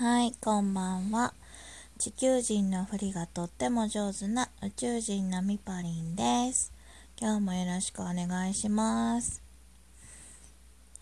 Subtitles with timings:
[0.00, 1.34] はい、こんばんは。
[1.98, 6.72] 地球人のふりがとっても上手な宇宙人のみぱりんです。
[7.20, 9.42] 今日もよろしくお願いします。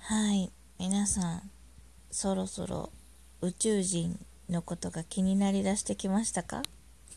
[0.00, 0.50] はい、
[0.80, 1.48] 皆さん、
[2.10, 2.90] そろそろ
[3.40, 4.18] 宇宙人
[4.50, 6.62] のことが気になりだしてきましたか？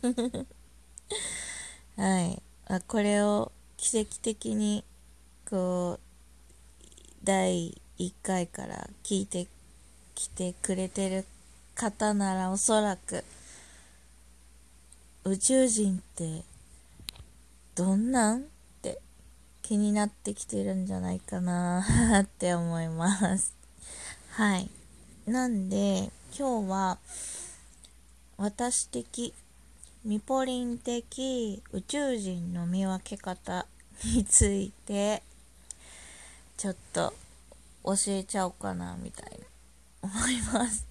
[1.98, 2.44] はい、
[2.88, 4.84] これを奇跡的に
[5.50, 6.00] こう
[7.24, 9.48] 第1回から聞いて
[10.14, 11.26] きてくれてる
[11.76, 13.24] 方ならおそらく
[15.24, 16.44] 宇宙人って
[17.76, 18.44] どんなんっ
[18.82, 19.00] て
[19.62, 21.84] 気になってきてるんじゃないかな
[22.24, 23.54] って思います。
[24.32, 24.70] はい。
[25.26, 26.98] なんで今日は
[28.38, 29.34] 私的
[30.04, 33.68] ミポリン的宇宙人の見分け方
[34.04, 35.22] について
[36.58, 37.14] ちょっと
[37.84, 39.40] 教えちゃおうかなみたい
[40.02, 40.10] な。
[40.10, 40.91] 思います。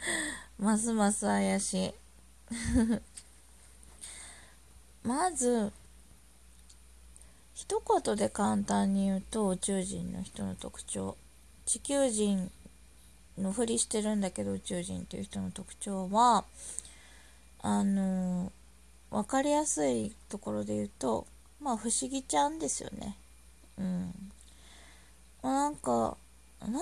[0.58, 1.94] ますます怪しい。
[5.06, 5.72] まず
[7.54, 11.16] 一言で簡単に言うと宇宙人の人の特徴。
[11.66, 12.50] 地球人
[13.38, 16.44] のふりしてるんだけど宇宙人っていう人の特徴は
[17.62, 18.50] あの
[19.10, 21.26] 分かりやすいところで言うと
[21.60, 23.16] まあ不思議ちゃんですよね。
[23.78, 24.32] うん。
[25.42, 26.16] なんか
[26.60, 26.72] なん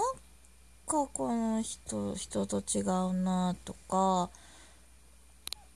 [0.88, 4.30] かこの人人と違うなとか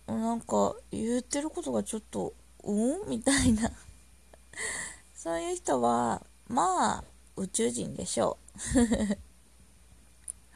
[0.06, 2.32] なんか言ってることがちょっと
[2.64, 3.70] うんみたいな。
[5.14, 7.04] そういう人はまあ
[7.36, 8.38] 宇宙人でしょ
[8.86, 9.18] う。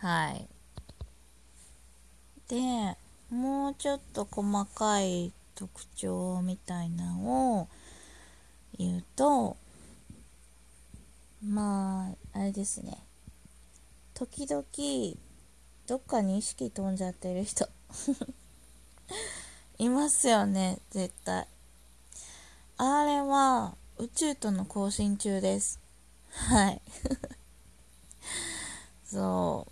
[0.07, 0.49] はい。
[2.49, 2.97] で
[3.31, 7.69] もうちょっと細かい特徴みたいなのを
[8.79, 9.57] 言うと
[11.43, 13.06] まああれですね。
[14.19, 14.65] 時々
[15.87, 17.69] どっかに意識飛んじゃってる人。
[19.77, 21.47] いますよね絶対。
[22.79, 25.79] あれは宇宙との交信中です。
[26.31, 26.81] はい。
[29.05, 29.67] そ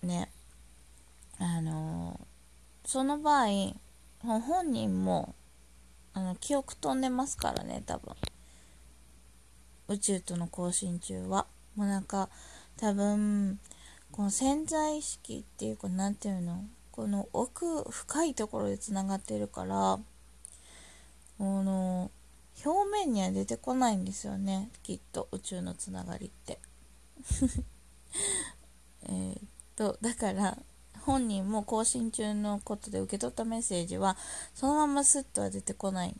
[0.00, 0.06] う。
[0.06, 0.30] ね。
[1.40, 2.20] あの
[2.86, 3.74] その場合
[4.22, 5.34] 本人も
[6.14, 8.14] あの記憶飛んでますからね多分。
[9.88, 11.48] 宇宙との交信中は。
[11.74, 12.28] もうなんか
[12.78, 13.58] 多分
[14.12, 16.64] この潜在意識っていうか何ていうの？
[16.92, 20.00] この奥深いところでつながってるから
[21.38, 22.10] この
[22.64, 24.70] 表面には出てこないんですよね。
[24.82, 26.58] きっと宇宙のつながりって。
[29.08, 29.36] えっ
[29.76, 30.58] とだから
[31.02, 34.16] 本人も更新中のことで受け取ったメッセージは
[34.54, 36.16] そのままスッとは出てこない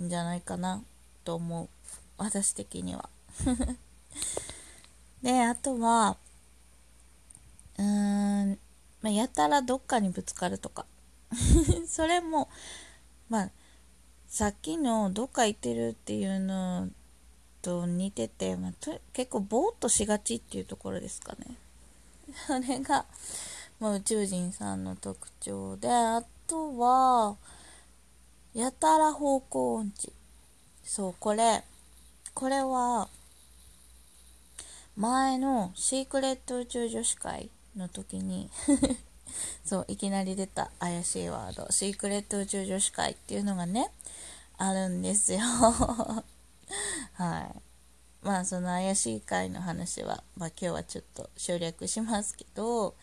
[0.00, 0.82] んじゃないかな
[1.24, 1.68] と思う。
[2.16, 3.10] 私的には。
[5.22, 6.16] で、あとは、
[7.78, 8.58] うーん、
[9.02, 10.86] まあ、やたらどっかにぶつかるとか。
[11.86, 12.48] それも、
[13.28, 13.50] まあ、
[14.28, 16.88] さっきのどっか行ってるっていうの
[17.62, 18.72] と似てて、まあ、
[19.12, 21.56] 結構ぼーっとしがちっていうところですかね。
[22.46, 23.06] それが、
[23.78, 27.36] まあ、宇宙人さんの特徴で、あとは、
[28.54, 30.12] やたら方向音痴。
[30.84, 31.64] そう、これ、
[32.34, 33.08] これは、
[34.96, 38.50] 前のシークレット宇宙女子会の時に
[39.64, 43.90] そういきなり出た怪しいワードシークレット宇宙女子会っていうのがね
[44.58, 45.40] あるんですよ。
[47.14, 47.62] はい。
[48.22, 52.94] まあその怪しい会の話は、まあ、今日はちょっと省略しますけど、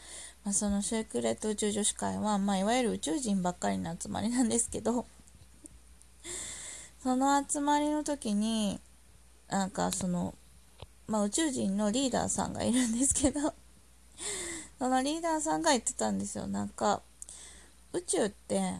[0.45, 5.05] まあ、そのシークレット宇宙女子会は、まあ、いわゆる宇宙人ばっかりの集まりなんですけど
[7.03, 8.79] その集まりの時に
[9.49, 10.33] なんかその
[11.09, 13.39] まあ、宇宙人のリーダーさんがいるんですけど
[14.77, 17.01] そのリーダーさんが言ってたんですよなんか
[17.93, 18.79] 宇宙って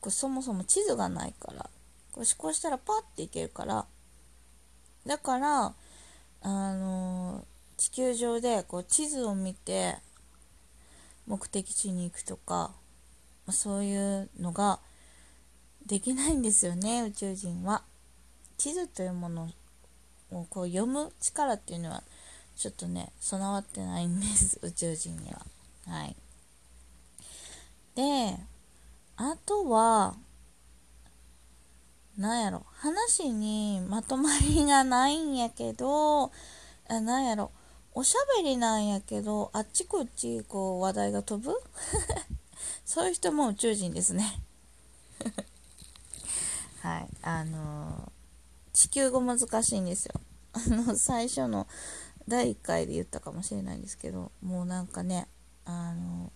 [0.00, 1.70] こそもそも地図がないから
[2.10, 3.86] こう思考したらパッていけるから
[5.06, 5.74] だから
[6.40, 7.44] あのー、
[7.76, 9.98] 地球上でこう地図を見て
[11.28, 12.74] 目的地に行くとか、
[13.46, 14.80] まあ、そういうのが
[15.86, 17.84] できないんですよね宇宙人は。
[18.56, 19.48] 地図というもの
[20.32, 22.02] をこう読む力っていうのは
[22.56, 25.42] ちょっとね備わってないんです 宇宙人には。
[25.86, 26.16] はい。
[27.94, 28.38] で
[29.16, 30.16] あとは
[32.16, 36.30] なんやろ話にまとまりがないんやけど
[36.88, 37.50] あなんやろ
[37.94, 41.52] おしゃべりなんやけどあっちこっちこう話題が飛ぶ？
[42.86, 44.42] そういう人も宇宙人ですね。
[46.80, 47.08] はい。
[47.22, 48.21] あのー
[48.72, 50.14] 地球語難しいんですよ。
[50.52, 51.66] あの、最初の
[52.28, 55.28] 第1回で言ったかもしれないんですけど、もうなんかね、
[55.64, 56.32] あの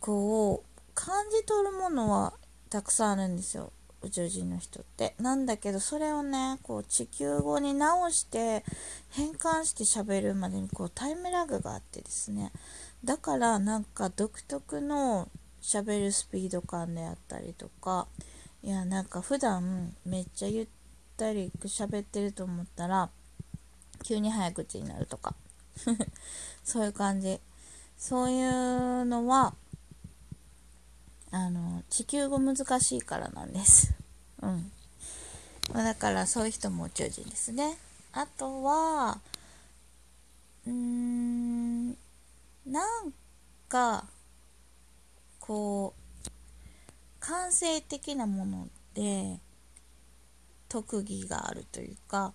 [0.00, 2.34] こう感じ取るものは
[2.68, 3.72] たくさんあるんですよ。
[4.02, 5.14] 宇宙人の人って。
[5.20, 8.64] なんだけどそれをねこう地球語に直して
[9.10, 12.50] 変換して喋るまでにこうタイムラグがあってですね。
[13.04, 15.28] だからなんか独特の
[15.60, 18.08] 喋るスピード感であったりとか
[18.64, 20.81] いやなんか普段めっちゃゆって
[21.22, 23.08] たり喋ってると思ったら
[24.02, 25.36] 急に早口になるとか。
[26.64, 27.40] そういう感じ。
[27.96, 29.54] そういうのは
[31.30, 33.94] あの地球語難しいからなんです。
[34.42, 34.72] うん。
[35.72, 37.78] だからそういう人も宇宙人ですね。
[38.12, 39.20] あとは
[40.66, 41.90] うーん
[42.66, 43.12] なん
[43.68, 44.08] か
[45.38, 46.30] こう
[47.20, 49.38] 感性的なもので
[50.72, 52.32] 特技があるというか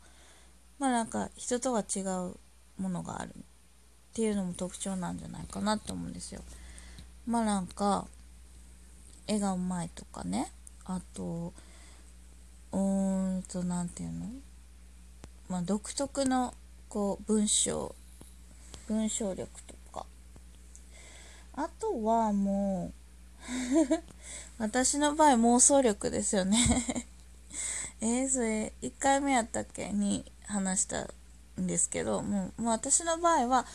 [0.77, 2.35] まあなんか人とは違う
[2.79, 3.41] ものがあるっ
[4.13, 6.41] ていうのも特徴なんじゃないかなと思うんですよ。
[7.25, 8.05] まあなんか
[9.25, 10.51] 絵がうまいとかね。
[10.85, 11.51] あと
[12.71, 14.27] うーんと何て言うの？
[15.49, 16.53] まあ独特の
[16.89, 17.95] こう文章。
[18.87, 20.05] 文章力とか。
[21.55, 23.93] あとはもう
[24.61, 26.57] 私の場合妄想力ですよね。
[28.01, 31.07] えー、それ1回目やったっけに話した
[31.59, 33.65] んですけどもうもう私の場合は、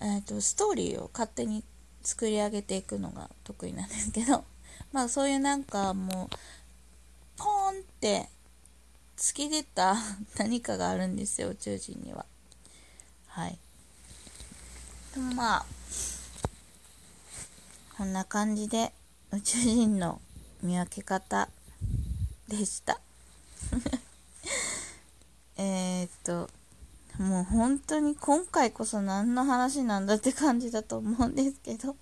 [0.00, 1.62] えーと、ストーリーを勝手に
[2.02, 4.44] 作り上げていくのが得意なんですけど
[4.92, 6.36] まあそういうなんかもう
[7.36, 8.28] ポーンって
[9.16, 9.96] 突き出た
[10.38, 12.24] 何かがあるんですよ宇宙人には。
[13.26, 13.58] はい。
[15.14, 15.66] でもまあ
[17.96, 18.92] こんな感じで
[19.32, 20.20] 宇宙人の
[20.62, 21.48] 見分け方
[22.48, 23.00] でした。
[25.56, 26.48] えっと
[27.18, 31.96] もう本当に今回こそ何の話なんだって感じだと思うんですけど。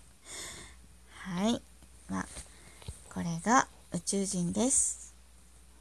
[1.11, 1.63] はい。
[2.09, 2.27] まあ
[3.13, 5.15] これが宇宙人です。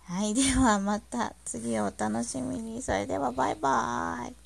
[0.05, 0.33] はい。
[0.33, 2.81] ではまた次をお楽しみに。
[2.81, 4.44] それではバイバーイ。